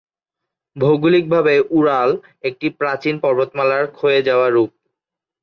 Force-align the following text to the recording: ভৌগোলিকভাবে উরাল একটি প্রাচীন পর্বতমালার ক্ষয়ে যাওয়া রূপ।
ভৌগোলিকভাবে 0.75 1.53
উরাল 1.69 2.09
একটি 2.43 2.67
প্রাচীন 2.79 3.15
পর্বতমালার 3.19 3.85
ক্ষয়ে 3.91 4.21
যাওয়া 4.21 4.47
রূপ। 4.49 4.71